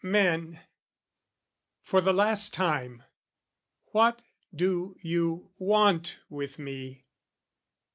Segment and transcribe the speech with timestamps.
[0.03, 0.59] Men,
[1.83, 3.03] for the last time,
[3.91, 7.05] what do you want with me?